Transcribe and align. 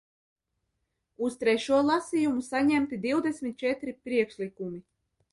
Uz 1.25 1.35
trešo 1.41 1.81
lasījumu 1.89 2.45
saņemti 2.47 2.99
divdesmit 3.03 3.61
četri 3.65 3.93
priekšlikumi. 4.07 4.81